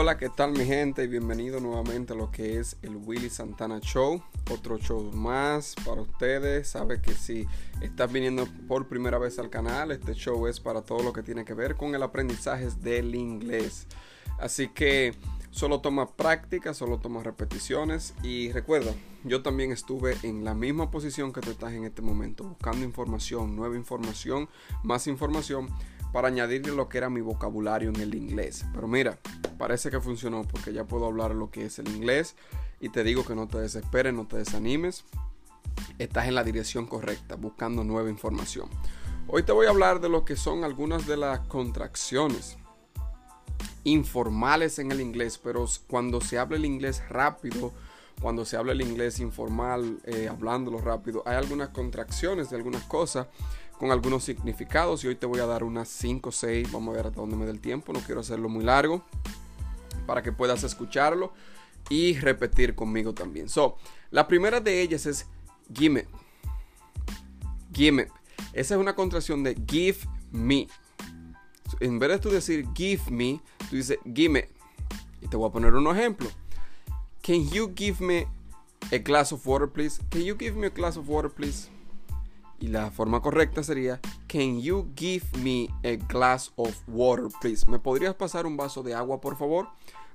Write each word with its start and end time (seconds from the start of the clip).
Hola, 0.00 0.16
¿qué 0.16 0.28
tal 0.28 0.52
mi 0.52 0.64
gente? 0.64 1.08
Bienvenido 1.08 1.58
nuevamente 1.58 2.12
a 2.12 2.16
lo 2.16 2.30
que 2.30 2.60
es 2.60 2.76
el 2.82 2.94
Willy 2.94 3.28
Santana 3.28 3.80
Show. 3.80 4.22
Otro 4.48 4.78
show 4.78 5.10
más 5.12 5.74
para 5.84 6.02
ustedes. 6.02 6.68
Sabe 6.68 7.02
que 7.02 7.14
si 7.14 7.48
estás 7.80 8.12
viniendo 8.12 8.46
por 8.68 8.86
primera 8.86 9.18
vez 9.18 9.40
al 9.40 9.50
canal, 9.50 9.90
este 9.90 10.14
show 10.14 10.46
es 10.46 10.60
para 10.60 10.82
todo 10.82 11.02
lo 11.02 11.12
que 11.12 11.24
tiene 11.24 11.44
que 11.44 11.52
ver 11.52 11.74
con 11.74 11.96
el 11.96 12.02
aprendizaje 12.04 12.68
del 12.80 13.16
inglés. 13.16 13.88
Así 14.38 14.68
que 14.68 15.16
solo 15.50 15.80
toma 15.80 16.14
práctica, 16.14 16.74
solo 16.74 16.98
toma 16.98 17.24
repeticiones 17.24 18.14
y 18.22 18.52
recuerda, 18.52 18.92
yo 19.24 19.42
también 19.42 19.72
estuve 19.72 20.16
en 20.22 20.44
la 20.44 20.54
misma 20.54 20.92
posición 20.92 21.32
que 21.32 21.40
tú 21.40 21.50
estás 21.50 21.72
en 21.72 21.82
este 21.82 22.02
momento, 22.02 22.44
buscando 22.44 22.84
información, 22.84 23.56
nueva 23.56 23.74
información, 23.74 24.48
más 24.84 25.08
información 25.08 25.68
para 26.12 26.28
añadirle 26.28 26.74
lo 26.74 26.88
que 26.88 26.98
era 26.98 27.10
mi 27.10 27.20
vocabulario 27.20 27.90
en 27.90 28.00
el 28.00 28.14
inglés. 28.14 28.64
Pero 28.72 28.88
mira, 28.88 29.18
parece 29.58 29.90
que 29.90 30.00
funcionó 30.00 30.44
porque 30.44 30.72
ya 30.72 30.84
puedo 30.84 31.06
hablar 31.06 31.34
lo 31.34 31.50
que 31.50 31.66
es 31.66 31.78
el 31.78 31.88
inglés 31.88 32.36
y 32.80 32.88
te 32.88 33.04
digo 33.04 33.24
que 33.24 33.34
no 33.34 33.48
te 33.48 33.58
desesperes, 33.58 34.14
no 34.14 34.26
te 34.26 34.38
desanimes. 34.38 35.04
Estás 35.98 36.26
en 36.26 36.34
la 36.34 36.44
dirección 36.44 36.86
correcta, 36.86 37.36
buscando 37.36 37.84
nueva 37.84 38.10
información. 38.10 38.68
Hoy 39.26 39.42
te 39.42 39.52
voy 39.52 39.66
a 39.66 39.70
hablar 39.70 40.00
de 40.00 40.08
lo 40.08 40.24
que 40.24 40.36
son 40.36 40.64
algunas 40.64 41.06
de 41.06 41.16
las 41.16 41.40
contracciones 41.40 42.56
informales 43.84 44.78
en 44.78 44.92
el 44.92 45.00
inglés, 45.00 45.38
pero 45.38 45.66
cuando 45.86 46.20
se 46.20 46.38
habla 46.38 46.56
el 46.56 46.64
inglés 46.64 47.02
rápido, 47.08 47.72
cuando 48.20 48.44
se 48.44 48.56
habla 48.56 48.72
el 48.72 48.80
inglés 48.80 49.20
informal, 49.20 49.98
eh, 50.04 50.28
hablándolo 50.28 50.78
rápido, 50.78 51.22
hay 51.26 51.36
algunas 51.36 51.68
contracciones 51.68 52.50
de 52.50 52.56
algunas 52.56 52.82
cosas 52.84 53.28
con 53.78 53.92
algunos 53.92 54.24
significados 54.24 55.04
y 55.04 55.08
hoy 55.08 55.14
te 55.14 55.26
voy 55.26 55.40
a 55.40 55.46
dar 55.46 55.62
unas 55.62 55.88
5 55.88 56.28
o 56.28 56.32
6, 56.32 56.72
vamos 56.72 56.94
a 56.94 56.96
ver 56.96 57.06
hasta 57.06 57.20
dónde 57.20 57.36
me 57.36 57.44
dé 57.44 57.52
el 57.52 57.60
tiempo, 57.60 57.92
no 57.92 58.00
quiero 58.00 58.20
hacerlo 58.20 58.48
muy 58.48 58.64
largo 58.64 59.04
para 60.06 60.22
que 60.22 60.32
puedas 60.32 60.64
escucharlo 60.64 61.32
y 61.88 62.18
repetir 62.18 62.74
conmigo 62.74 63.14
también. 63.14 63.48
So, 63.48 63.76
la 64.10 64.26
primera 64.26 64.60
de 64.60 64.82
ellas 64.82 65.06
es 65.06 65.26
give 65.72 66.04
me. 66.04 66.06
Esa 68.52 68.74
es 68.74 68.80
una 68.80 68.94
contracción 68.94 69.44
de 69.44 69.54
give 69.68 69.98
me. 70.32 70.66
En 71.80 71.98
vez 71.98 72.10
de 72.10 72.18
tú 72.18 72.30
decir 72.30 72.66
give 72.74 73.02
me, 73.10 73.40
tú 73.70 73.76
dices 73.76 73.98
give 74.04 74.30
me. 74.30 74.48
Y 75.20 75.28
te 75.28 75.36
voy 75.36 75.48
a 75.48 75.52
poner 75.52 75.74
un 75.74 75.86
ejemplo. 75.96 76.28
Can 77.28 77.46
you 77.50 77.68
give 77.68 78.00
me 78.00 78.26
a 78.90 78.96
glass 78.96 79.32
of 79.32 79.46
water, 79.46 79.66
please? 79.66 80.00
Can 80.08 80.22
you 80.22 80.34
give 80.34 80.56
me 80.56 80.68
a 80.68 80.70
glass 80.70 80.96
of 80.96 81.10
water, 81.10 81.28
please? 81.28 81.68
Y 82.58 82.68
la 82.68 82.90
forma 82.90 83.20
correcta 83.20 83.62
sería, 83.62 84.00
Can 84.26 84.62
you 84.62 84.90
give 84.96 85.26
me 85.36 85.68
a 85.84 85.96
glass 85.96 86.50
of 86.56 86.74
water, 86.88 87.28
please? 87.42 87.66
¿Me 87.68 87.78
podrías 87.78 88.14
pasar 88.14 88.46
un 88.46 88.56
vaso 88.56 88.82
de 88.82 88.94
agua, 88.94 89.20
por 89.20 89.36
favor? 89.36 89.68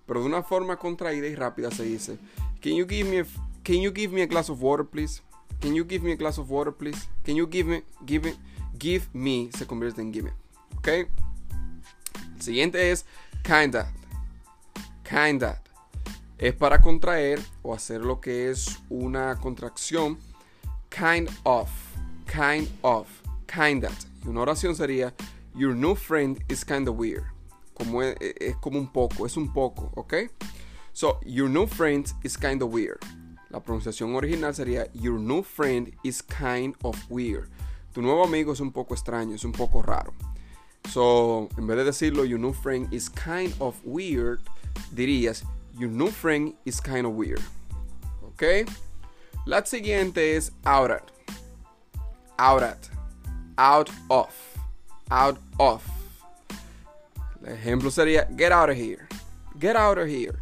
Pero 0.08 0.22
de 0.22 0.26
una 0.26 0.42
forma 0.42 0.78
contraída 0.78 1.28
y 1.28 1.36
rápida 1.36 1.70
se 1.70 1.84
dice, 1.84 2.18
Can 2.64 2.74
you 2.74 2.88
give 2.88 3.08
me 3.08 3.20
a, 3.20 3.26
can 3.64 3.80
you 3.80 3.94
give 3.94 4.12
me 4.12 4.24
a 4.24 4.26
glass 4.26 4.50
of 4.50 4.60
water, 4.64 4.84
please? 4.84 5.22
Can 5.62 5.76
you 5.76 5.86
give 5.86 6.04
me 6.04 6.14
a 6.14 6.16
glass 6.16 6.40
of 6.40 6.50
water, 6.50 6.74
please? 6.74 7.08
Can 7.24 7.36
you 7.36 7.48
give 7.48 7.70
me, 7.70 7.84
give 8.08 8.28
me, 8.28 8.36
give 8.80 9.06
me 9.14 9.52
se 9.56 9.68
convierte 9.68 10.02
en 10.02 10.12
give 10.12 10.24
me. 10.24 10.32
¿Ok? 10.80 10.88
El 10.88 12.42
siguiente 12.42 12.90
es 12.90 13.06
kinda. 13.44 13.94
Kinda. 15.08 15.62
Es 16.44 16.54
para 16.54 16.82
contraer 16.82 17.40
o 17.62 17.74
hacer 17.74 18.02
lo 18.02 18.20
que 18.20 18.50
es 18.50 18.82
una 18.90 19.40
contracción. 19.40 20.18
Kind 20.90 21.30
of 21.46 21.70
kind 22.26 22.68
of, 22.82 23.08
kind 23.48 23.86
of. 23.86 23.94
Y 24.26 24.28
una 24.28 24.42
oración 24.42 24.76
sería, 24.76 25.14
your 25.56 25.74
new 25.74 25.96
friend 25.96 26.44
is 26.50 26.66
kind 26.66 26.88
of 26.90 26.98
weird. 26.98 27.24
Como 27.74 28.02
es, 28.02 28.18
es, 28.20 28.58
como 28.58 28.78
un 28.78 28.88
poco, 28.88 29.26
es 29.26 29.38
un 29.38 29.54
poco, 29.54 29.90
¿ok? 29.96 30.14
So, 30.92 31.20
your 31.26 31.50
new 31.50 31.66
friend 31.66 32.12
is 32.24 32.38
kind 32.38 32.62
of 32.62 32.74
weird. 32.74 33.00
La 33.50 33.62
pronunciación 33.62 34.14
original 34.14 34.54
sería, 34.54 34.88
your 34.94 35.20
new 35.20 35.44
friend 35.44 35.96
is 36.04 36.22
kind 36.22 36.76
of 36.84 36.98
weird. 37.10 37.50
Tu 37.94 38.02
nuevo 38.02 38.24
amigo 38.26 38.52
es 38.52 38.60
un 38.60 38.74
poco 38.74 38.94
extraño, 38.96 39.36
es 39.36 39.46
un 39.46 39.54
poco 39.54 39.82
raro. 39.82 40.14
So, 40.90 41.48
en 41.58 41.68
vez 41.68 41.78
de 41.78 41.86
decirlo, 41.86 42.26
your 42.26 42.40
new 42.40 42.52
friend 42.52 42.94
is 42.94 43.10
kind 43.10 43.54
of 43.60 43.76
weird, 43.86 44.42
dirías, 44.92 45.44
your 45.78 45.90
new 45.90 46.10
friend 46.10 46.54
is 46.66 46.80
kind 46.80 47.06
of 47.06 47.14
weird. 47.14 47.42
¿Ok? 48.24 48.68
La 49.46 49.62
siguiente 49.66 50.36
es 50.36 50.52
ahora 50.66 51.02
out 52.38 52.64
at, 52.64 52.90
out 53.58 53.90
of, 54.10 54.34
out 55.12 55.38
of. 55.60 55.84
El 57.46 57.54
ejemplo 57.56 57.92
sería 57.92 58.28
get 58.36 58.52
out 58.52 58.70
of 58.70 58.78
here, 58.78 59.08
get 59.60 59.76
out 59.76 59.98
of 59.98 60.08
here, 60.08 60.38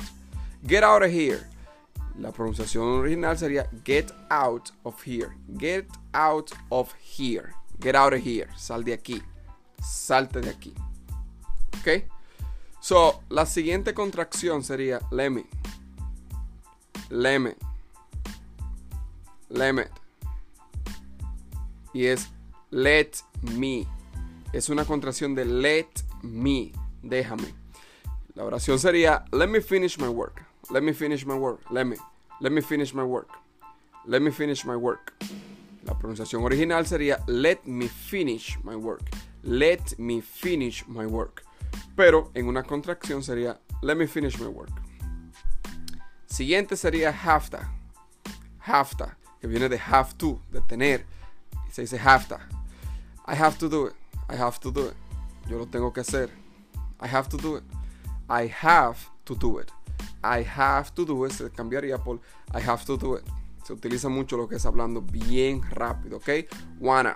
get 0.65 0.83
out 0.83 1.03
of 1.03 1.11
here. 1.11 1.47
La 2.19 2.31
pronunciación 2.31 2.99
original 2.99 3.35
sería 3.37 3.67
get 3.83 4.11
out 4.29 4.71
of 4.85 5.01
here, 5.01 5.35
get 5.57 5.85
out 6.13 6.51
of 6.71 6.93
here, 6.93 7.53
get 7.79 7.95
out 7.95 8.13
of 8.13 8.21
here, 8.21 8.47
sal 8.55 8.83
de 8.83 8.93
aquí, 8.93 9.21
salte 9.81 10.41
de 10.41 10.49
aquí. 10.49 10.73
¿Ok? 11.79 12.03
So, 12.81 13.21
la 13.29 13.45
siguiente 13.45 13.93
contracción 13.93 14.63
sería 14.63 14.99
let 15.11 15.29
me, 15.29 15.45
let 17.09 17.39
me, 17.39 17.55
let 19.49 19.71
me 19.71 19.83
y 21.93 22.07
es 22.07 22.29
let 22.69 23.11
me. 23.41 23.87
Es 24.53 24.69
una 24.69 24.85
contracción 24.85 25.35
de 25.35 25.45
let 25.45 25.87
me, 26.21 26.71
déjame. 27.01 27.53
La 28.35 28.43
oración 28.45 28.79
sería 28.79 29.25
let 29.31 29.47
me 29.47 29.61
finish 29.61 29.97
my 29.97 30.07
work. 30.07 30.45
Let 30.69 30.81
me 30.81 30.93
finish 30.93 31.25
my 31.25 31.35
work. 31.35 31.59
Let 31.69 31.85
me. 31.85 31.97
Let 32.39 32.51
me 32.51 32.61
finish 32.61 32.93
my 32.93 33.03
work. 33.03 33.29
Let 34.05 34.21
me 34.21 34.31
finish 34.31 34.65
my 34.65 34.75
work. 34.75 35.13
La 35.83 35.97
pronunciación 35.97 36.43
original 36.43 36.85
sería 36.87 37.19
let 37.27 37.59
me 37.65 37.87
finish 37.87 38.57
my 38.63 38.75
work. 38.75 39.03
Let 39.43 39.97
me 39.97 40.21
finish 40.21 40.85
my 40.87 41.05
work. 41.05 41.43
Pero 41.95 42.31
en 42.33 42.47
una 42.47 42.63
contracción 42.63 43.23
sería 43.23 43.59
let 43.81 43.95
me 43.95 44.07
finish 44.07 44.39
my 44.39 44.47
work. 44.47 44.71
Siguiente 46.25 46.75
sería. 46.77 47.11
Have 48.63 48.95
to, 48.95 49.05
que 49.39 49.47
viene 49.47 49.67
de 49.67 49.79
have 49.79 50.13
to, 50.17 50.39
de 50.51 50.61
tener 50.61 51.05
se 51.71 51.81
dice 51.81 51.97
have 51.97 52.27
to. 52.27 52.37
I 53.25 53.35
have 53.35 53.57
to 53.59 53.69
do 53.69 53.87
it. 53.87 53.93
I 54.29 54.35
have 54.35 54.59
to 54.59 54.71
do 54.71 54.87
it. 54.87 54.95
Yo 55.49 55.57
lo 55.57 55.65
tengo 55.65 55.91
que 55.93 56.01
hacer. 56.01 56.29
I 56.99 57.07
have 57.07 57.29
to 57.29 57.37
do 57.37 57.57
it. 57.57 57.63
I 58.29 58.47
have 58.47 58.97
to 59.25 59.35
do 59.35 59.59
it. 59.59 59.71
I 60.23 60.43
have 60.43 60.93
to 60.95 61.05
do 61.05 61.25
it. 61.25 61.31
Se 61.31 61.49
cambiaría 61.49 61.97
por 62.03 62.19
I 62.53 62.59
have 62.59 62.85
to 62.85 62.97
do 62.97 63.15
it. 63.15 63.23
Se 63.63 63.73
utiliza 63.73 64.09
mucho 64.09 64.37
lo 64.37 64.47
que 64.47 64.55
es 64.55 64.65
hablando 64.65 65.01
bien 65.01 65.61
rápido, 65.69 66.17
¿ok? 66.17 66.29
Wanna. 66.79 67.15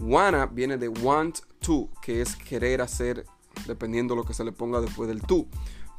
Wanna 0.00 0.46
viene 0.46 0.76
de 0.76 0.88
want 0.88 1.40
to, 1.60 1.88
que 2.02 2.20
es 2.20 2.34
querer 2.34 2.80
hacer, 2.80 3.24
dependiendo 3.66 4.14
lo 4.14 4.24
que 4.24 4.34
se 4.34 4.44
le 4.44 4.52
ponga 4.52 4.80
después 4.80 5.08
del 5.08 5.22
to. 5.22 5.46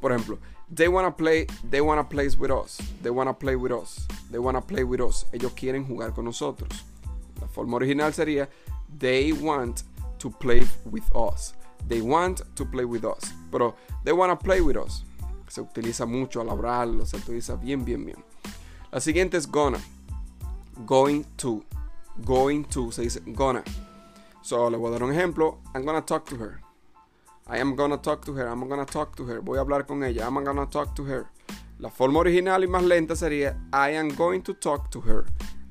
Por 0.02 0.12
ejemplo, 0.12 0.40
they 0.74 0.88
wanna 0.88 1.16
play, 1.16 1.48
they 1.70 1.82
wanna 1.82 2.08
play 2.08 2.28
with 2.28 2.52
us. 2.52 2.78
They 3.02 3.12
wanna 3.12 3.34
play 3.34 3.56
with 3.56 3.72
us. 3.72 4.08
They 4.30 4.40
wanna 4.40 4.62
play 4.62 4.84
with 4.84 5.02
us. 5.02 5.26
Ellos 5.32 5.54
quieren 5.54 5.86
jugar 5.86 6.14
con 6.14 6.26
nosotros. 6.26 6.86
La 7.42 7.48
forma 7.48 7.78
original 7.78 8.14
sería 8.14 8.50
They 8.98 9.34
want 9.34 9.84
to 10.20 10.30
play 10.30 10.62
with 10.86 11.04
us. 11.16 11.54
They 11.88 12.02
want 12.02 12.42
to 12.56 12.66
play 12.66 12.86
with 12.86 13.04
us. 13.04 13.34
Pero 13.52 13.76
they 14.04 14.14
want 14.14 14.32
to 14.32 14.44
play 14.44 14.62
with 14.62 14.78
us. 14.78 15.04
Se 15.48 15.62
utiliza 15.62 16.06
mucho 16.06 16.42
al 16.42 16.50
hablarlo, 16.50 17.06
se 17.06 17.18
utiliza 17.18 17.56
bien, 17.56 17.84
bien, 17.86 18.06
bien. 18.06 18.24
La 18.92 19.00
siguiente 19.00 19.38
es 19.38 19.46
gonna. 19.48 19.80
Going 20.86 21.24
to. 21.38 21.64
Going 22.24 22.64
to 22.66 22.92
se 22.92 23.04
dice 23.04 23.22
gonna. 23.28 23.64
So 24.42 24.70
le 24.70 24.78
voy 24.78 24.90
a 24.90 24.92
dar 24.92 25.04
un 25.04 25.12
ejemplo. 25.12 25.60
I'm 25.74 25.86
gonna 25.86 26.02
talk 26.02 26.26
to 26.26 26.36
her. 26.38 26.65
I 27.48 27.60
am 27.60 27.76
gonna 27.76 27.98
talk 27.98 28.26
to 28.26 28.34
her. 28.34 28.48
I'm 28.48 28.68
gonna 28.68 28.88
talk 28.88 29.16
to 29.18 29.26
her. 29.26 29.40
Voy 29.40 29.58
a 29.58 29.62
hablar 29.62 29.86
con 29.86 30.04
ella. 30.04 30.26
I'm 30.26 30.44
gonna 30.44 30.66
talk 30.66 30.96
to 30.96 31.04
her. 31.06 31.28
La 31.78 31.92
forma 31.92 32.20
original 32.20 32.64
y 32.64 32.68
más 32.68 32.84
lenta 32.84 33.16
sería 33.16 33.56
I 33.72 33.96
am 33.96 34.10
going 34.16 34.42
to 34.42 34.56
talk 34.56 34.90
to 34.90 35.02
her. 35.02 35.26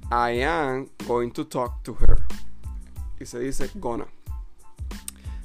I 0.09 0.43
am 0.43 0.88
going 1.09 1.32
to 1.32 1.44
talk 1.44 1.82
to 1.82 1.94
her. 1.94 2.25
Y 3.19 3.26
se 3.26 3.41
dice 3.41 3.69
gonna. 3.81 4.06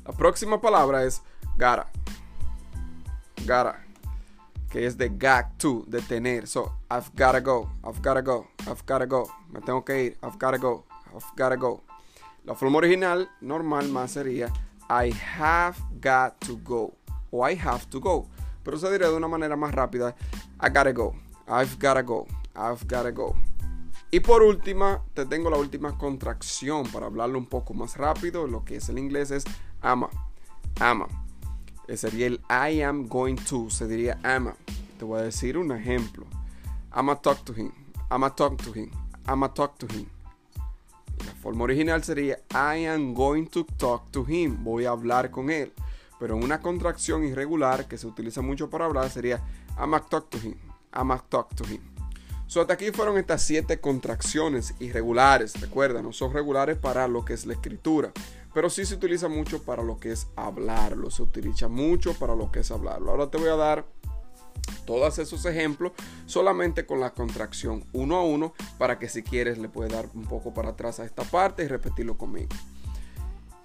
La 0.05 0.13
próxima 0.13 0.61
palabra 0.61 1.03
es 1.03 1.23
gotta. 1.57 1.87
Gotta. 3.47 3.83
Que 4.69 4.85
es 4.85 4.97
de 4.97 5.09
gag 5.09 5.57
to, 5.57 5.83
de 5.87 5.99
tener. 6.01 6.45
So, 6.45 6.73
I've 6.91 7.09
gotta 7.15 7.39
go. 7.41 7.71
I've 7.83 8.03
gotta 8.03 8.21
go. 8.21 8.45
I've 8.67 8.85
gotta 8.85 9.07
go. 9.07 9.31
Me 9.51 9.61
tengo 9.61 9.83
que 9.83 10.03
ir. 10.03 10.17
I've 10.21 10.37
gotta 10.37 10.59
go. 10.59 10.85
I've 11.11 11.25
gotta 11.35 11.55
go. 11.55 11.81
La 12.45 12.53
forma 12.53 12.77
original, 12.77 13.29
normal, 13.41 13.89
más 13.89 14.11
sería 14.11 14.53
I 14.89 15.13
have 15.37 15.77
got 16.01 16.39
to 16.47 16.57
go. 16.63 16.95
O 17.31 17.47
I 17.47 17.55
have 17.55 17.85
to 17.89 17.99
go. 17.99 18.27
Pero 18.63 18.77
se 18.77 18.91
diría 18.91 19.07
de 19.09 19.15
una 19.15 19.27
manera 19.27 19.55
más 19.55 19.73
rápida. 19.73 20.15
I 20.61 20.69
gotta 20.69 20.91
go. 20.91 21.15
I've 21.47 21.77
gotta 21.79 22.01
go. 22.01 22.27
I've 22.55 22.85
gotta 22.87 23.11
go. 23.11 23.35
Y 24.11 24.21
por 24.21 24.41
última, 24.41 25.03
te 25.13 25.25
tengo 25.25 25.51
la 25.51 25.57
última 25.57 25.95
contracción 25.97 26.87
para 26.87 27.05
hablarlo 27.05 27.37
un 27.37 27.45
poco 27.45 27.73
más 27.75 27.95
rápido. 27.97 28.47
Lo 28.47 28.65
que 28.65 28.77
es 28.77 28.89
el 28.89 28.97
inglés 28.97 29.29
es 29.29 29.43
ama. 29.81 30.09
Ama. 30.79 31.07
sería 31.95 32.27
el 32.27 32.41
I 32.49 32.81
am 32.81 33.07
going 33.07 33.35
to, 33.35 33.69
se 33.69 33.87
diría 33.87 34.19
ama. 34.23 34.55
Te 34.97 35.05
voy 35.05 35.19
a 35.19 35.23
decir 35.23 35.57
un 35.57 35.71
ejemplo. 35.71 36.25
I'ma 36.95 37.15
talk 37.21 37.45
to 37.45 37.53
him. 37.53 37.71
I'ma 38.11 38.31
talk 38.31 38.57
to 38.63 38.73
him. 38.73 38.91
I'ma 39.27 39.53
talk 39.53 39.77
to 39.77 39.87
him. 39.87 40.09
Forma 41.41 41.63
original 41.63 42.03
sería 42.03 42.39
I 42.51 42.85
am 42.85 43.13
going 43.13 43.45
to 43.47 43.65
talk 43.77 44.11
to 44.11 44.25
him. 44.27 44.63
Voy 44.63 44.85
a 44.85 44.89
hablar 44.89 45.31
con 45.31 45.49
él. 45.49 45.73
Pero 46.19 46.35
una 46.35 46.61
contracción 46.61 47.23
irregular 47.23 47.87
que 47.87 47.97
se 47.97 48.07
utiliza 48.07 48.41
mucho 48.41 48.69
para 48.69 48.85
hablar 48.85 49.09
sería 49.09 49.41
I'ma 49.77 50.05
talk 50.05 50.29
to 50.29 50.37
him. 50.37 50.55
I'ma 50.93 51.23
talk 51.29 51.55
to 51.55 51.63
him. 51.65 51.81
So, 52.47 52.61
hasta 52.61 52.73
aquí 52.73 52.91
fueron 52.91 53.17
estas 53.17 53.43
siete 53.43 53.79
contracciones 53.79 54.73
irregulares. 54.79 55.61
Recuerda, 55.61 56.01
no 56.01 56.11
son 56.11 56.33
regulares 56.33 56.77
para 56.77 57.07
lo 57.07 57.23
que 57.23 57.33
es 57.33 57.45
la 57.45 57.53
escritura, 57.53 58.11
pero 58.55 58.71
sí 58.71 58.85
se 58.85 58.95
utiliza 58.95 59.29
mucho 59.29 59.61
para 59.61 59.83
lo 59.83 59.99
que 59.99 60.11
es 60.11 60.27
hablarlo. 60.35 61.11
Se 61.11 61.21
utiliza 61.21 61.67
mucho 61.67 62.15
para 62.15 62.35
lo 62.35 62.51
que 62.51 62.61
es 62.61 62.71
hablarlo. 62.71 63.11
Ahora 63.11 63.29
te 63.29 63.37
voy 63.37 63.49
a 63.49 63.55
dar 63.55 63.85
todos 64.85 65.19
esos 65.19 65.45
ejemplos 65.45 65.91
solamente 66.25 66.85
con 66.85 66.99
la 66.99 67.11
contracción 67.11 67.85
uno 67.93 68.17
a 68.17 68.23
uno 68.23 68.53
para 68.77 68.99
que 68.99 69.09
si 69.09 69.23
quieres 69.23 69.57
le 69.57 69.69
puedes 69.69 69.91
dar 69.91 70.09
un 70.13 70.23
poco 70.23 70.53
para 70.53 70.69
atrás 70.69 70.99
a 70.99 71.05
esta 71.05 71.23
parte 71.23 71.63
y 71.63 71.67
repetirlo 71.67 72.17
conmigo. 72.17 72.49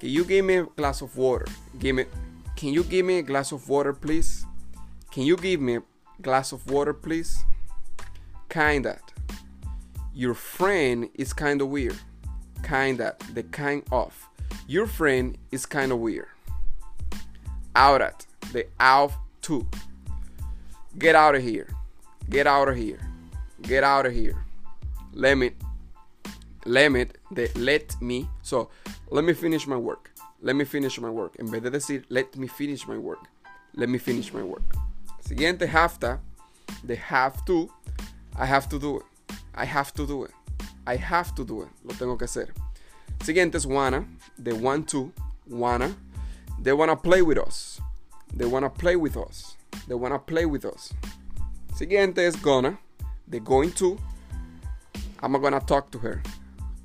Can 0.00 0.10
you 0.10 0.24
give 0.24 0.42
me 0.42 0.58
a 0.58 0.66
glass 0.76 1.02
of 1.02 1.16
water? 1.16 1.46
Give 1.78 1.94
me, 1.94 2.04
can 2.56 2.70
you 2.70 2.84
give 2.84 3.04
me 3.04 3.18
a 3.18 3.22
glass 3.22 3.52
of 3.52 3.68
water, 3.68 3.94
please? 3.94 4.44
Can 5.10 5.24
you 5.24 5.36
give 5.36 5.60
me 5.60 5.76
a 5.76 5.82
glass 6.20 6.52
of 6.52 6.68
water, 6.70 6.92
please? 6.92 7.44
Kinda. 8.48 8.98
Your 10.12 10.34
friend 10.34 11.08
is 11.14 11.32
kind 11.32 11.62
of 11.62 11.68
weird. 11.68 11.96
Kinda. 12.62 13.16
The 13.32 13.44
kind 13.44 13.82
of. 13.90 14.28
Your 14.66 14.86
friend 14.86 15.38
is 15.50 15.66
kind 15.66 15.92
of 15.92 15.98
weird. 16.00 16.28
Out 17.74 18.02
at. 18.02 18.26
The 18.52 18.66
out 18.78 19.12
to. 19.42 19.66
Get 20.98 21.14
out 21.14 21.34
of 21.34 21.42
here. 21.42 21.68
Get 22.30 22.46
out 22.46 22.68
of 22.68 22.76
here. 22.76 23.00
Get 23.62 23.84
out 23.84 24.06
of 24.06 24.12
here. 24.12 24.36
Let 25.12 25.36
me. 25.36 25.52
Let 26.64 26.92
me. 26.92 27.06
The 27.30 27.50
let 27.56 28.00
me. 28.00 28.28
So, 28.42 28.70
let 29.10 29.24
me 29.24 29.34
finish 29.34 29.66
my 29.66 29.76
work. 29.76 30.10
Let 30.40 30.56
me 30.56 30.64
finish 30.64 31.00
my 31.00 31.10
work. 31.10 31.36
En 31.38 31.46
vez 31.46 31.60
de 31.62 31.70
decir, 31.70 32.04
let 32.08 32.36
me 32.36 32.46
finish 32.46 32.86
my 32.86 32.98
work. 32.98 33.26
Let 33.74 33.88
me 33.88 33.98
finish 33.98 34.32
my 34.32 34.42
work. 34.42 34.74
Siguiente, 35.20 35.66
have 35.66 35.98
to. 36.00 36.20
The 36.84 36.96
have 36.96 37.44
to 37.46 37.70
I 38.36 38.46
have 38.46 38.68
to 38.68 38.78
do 38.78 38.96
it. 38.96 39.04
I 39.54 39.64
have 39.64 39.94
to 39.94 40.06
do 40.06 40.24
it. 40.24 40.32
I 40.86 40.96
have 40.96 41.34
to 41.36 41.44
do 41.44 41.62
it. 41.62 41.68
Lo 41.84 41.94
tengo 41.94 42.16
que 42.16 42.26
hacer. 42.26 42.52
Siguiente 43.20 43.56
es 43.56 43.66
wanna. 43.66 44.04
They 44.38 44.52
want 44.52 44.88
to. 44.88 45.12
Wanna. 45.48 45.94
They 46.60 46.72
wanna 46.72 46.96
play 46.96 47.22
with 47.22 47.38
us. 47.38 47.80
They 48.32 48.44
wanna 48.44 48.70
play 48.70 48.96
with 48.96 49.16
us. 49.16 49.56
They 49.86 49.94
wanna 49.94 50.18
play 50.18 50.46
with 50.46 50.64
us. 50.64 50.94
Siguiente 51.74 52.26
es 52.26 52.36
gonna. 52.40 52.78
They're 53.26 53.40
going 53.40 53.72
to. 53.72 53.96
I'm 55.22 55.32
gonna 55.40 55.60
talk 55.60 55.90
to 55.92 55.98
her. 55.98 56.22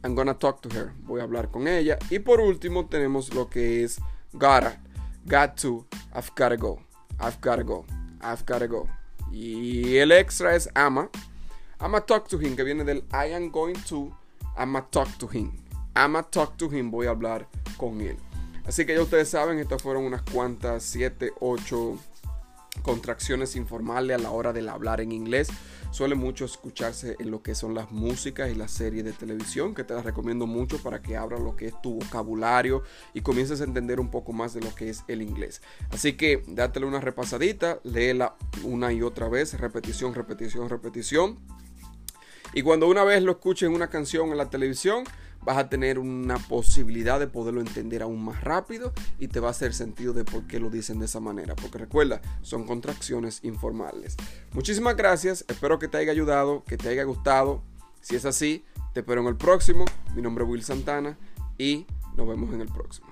I'm 0.03 0.15
gonna 0.15 0.33
talk 0.33 0.62
to 0.62 0.69
her. 0.69 0.94
Voy 1.06 1.19
a 1.19 1.24
hablar 1.24 1.51
con 1.51 1.68
ella. 1.68 1.97
Y 2.09 2.19
por 2.19 2.39
último 2.39 2.88
tenemos 2.88 3.33
lo 3.33 3.50
que 3.50 3.83
es 3.83 4.00
gotta. 4.33 4.80
Got 5.25 5.57
to. 5.57 5.86
I've 6.13 6.31
gotta 6.36 6.57
go. 6.57 6.80
I've 7.19 7.39
gotta 7.41 7.63
go. 7.63 7.86
I've 8.21 8.45
gotta 8.45 8.68
go. 8.68 8.88
Y 9.31 9.97
el 9.97 10.12
extra 10.12 10.56
es 10.56 10.69
ama. 10.74 11.09
I'ma 11.81 12.01
talk 12.01 12.27
to 12.27 12.38
him, 12.38 12.56
que 12.56 12.63
viene 12.63 12.83
del 12.83 13.03
I 13.13 13.33
am 13.33 13.51
going 13.51 13.75
to, 13.88 14.13
I'ma 14.57 14.81
talk 14.91 15.18
to 15.19 15.27
him. 15.27 15.53
I'ma 15.95 16.24
talk 16.24 16.57
to 16.57 16.69
him, 16.69 16.91
voy 16.91 17.07
a 17.07 17.12
hablar 17.12 17.47
con 17.77 18.01
él. 18.01 18.18
Así 18.65 18.86
que 18.86 18.94
ya 18.94 19.01
ustedes 19.01 19.30
saben, 19.30 19.59
estas 19.59 19.81
fueron 19.81 20.03
unas 20.03 20.21
cuantas, 20.24 20.83
7, 20.83 21.31
8 21.39 21.97
contracciones 22.81 23.56
informales 23.56 24.18
a 24.18 24.22
la 24.22 24.31
hora 24.31 24.54
del 24.54 24.70
hablar 24.70 25.02
en 25.02 25.12
inglés. 25.12 25.50
Suele 25.92 26.16
mucho 26.16 26.46
escucharse 26.46 27.16
en 27.20 27.31
lo 27.31 27.42
que 27.42 27.56
son 27.56 27.74
las 27.74 27.92
músicas 27.92 28.52
y 28.52 28.56
las 28.56 28.72
series 28.72 29.04
de 29.04 29.12
televisión, 29.12 29.74
que 29.74 29.84
te 29.84 29.94
las 29.94 30.06
recomiendo 30.06 30.46
mucho 30.46 30.78
para 30.84 31.02
que 31.02 31.18
abras 31.18 31.40
lo 31.40 31.56
que 31.56 31.68
es 31.68 31.81
tu 31.81 31.96
vocabulario 31.96 32.84
y 33.14 33.22
comiences 33.22 33.62
a 33.62 33.64
entender 33.64 34.00
un 34.00 34.12
poco 34.12 34.31
más 34.31 34.54
de 34.54 34.62
lo 34.62 34.74
que 34.76 34.90
es 34.90 35.04
el 35.08 35.22
inglés. 35.22 35.62
Así 35.92 36.14
que 36.14 36.44
dátele 36.48 36.86
una 36.86 37.00
repasadita, 37.00 37.80
léela 37.84 38.36
una 38.64 38.94
y 38.94 39.02
otra 39.02 39.30
vez, 39.30 39.60
repetición, 39.60 40.14
repetición, 40.14 40.70
repetición 40.70 41.40
y 42.54 42.64
cuando 42.64 42.88
una 42.88 43.04
vez 43.04 43.22
lo 43.22 43.34
escuches 43.34 43.68
en 43.68 43.75
una 43.75 43.90
canción 43.90 44.30
en 44.30 44.38
la 44.38 44.50
televisión, 44.50 45.04
vas 45.44 45.57
a 45.57 45.69
tener 45.69 46.00
una 46.00 46.38
posibilidad 46.38 47.19
de 47.19 47.27
poderlo 47.27 47.62
entender 47.62 48.01
aún 48.01 48.24
más 48.24 48.44
rápido 48.44 48.94
y 49.19 49.27
te 49.27 49.39
va 49.39 49.50
a 49.50 49.51
hacer 49.51 49.74
sentido 49.74 50.13
de 50.13 50.25
por 50.25 50.47
qué 50.47 50.59
lo 50.59 50.69
dicen 50.69 51.00
de 51.00 51.06
esa 51.06 51.19
manera. 51.19 51.56
Porque 51.56 51.77
recuerda, 51.77 52.21
son 52.41 52.65
contracciones 52.65 53.44
informales. 53.44 54.15
Muchísimas 54.53 54.95
gracias, 54.95 55.45
espero 55.47 55.80
que 55.80 55.88
te 55.88 55.97
haya 55.97 56.12
ayudado, 56.12 56.63
que 56.65 56.77
te 56.77 56.89
haya 56.89 57.03
gustado. 57.03 57.63
Si 58.01 58.15
es 58.15 58.25
así, 58.25 58.65
te 58.94 59.01
espero 59.01 59.21
en 59.21 59.27
el 59.27 59.36
próximo. 59.36 59.86
Mi 60.15 60.21
nombre 60.21 60.44
es 60.44 60.50
Will 60.50 60.63
Santana 60.63 61.18
y 61.57 61.86
nos 62.15 62.27
vemos 62.27 62.53
en 62.53 62.62
el 62.62 62.68
próximo. 62.68 63.09